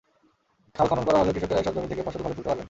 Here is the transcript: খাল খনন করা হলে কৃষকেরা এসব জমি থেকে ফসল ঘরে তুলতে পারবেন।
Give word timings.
খাল 0.75 0.87
খনন 0.87 1.03
করা 1.05 1.17
হলে 1.17 1.31
কৃষকেরা 1.33 1.59
এসব 1.59 1.73
জমি 1.75 1.87
থেকে 1.87 2.01
ফসল 2.01 2.21
ঘরে 2.21 2.33
তুলতে 2.33 2.43
পারবেন। 2.43 2.59